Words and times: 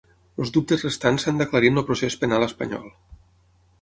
Els 0.43 0.51
dubtes 0.55 0.85
restants 0.85 1.27
s’han 1.27 1.43
d’aclarir 1.43 1.71
en 1.73 1.77
el 1.81 1.85
procés 1.91 2.19
penal 2.25 2.47
espanyol. 2.47 2.93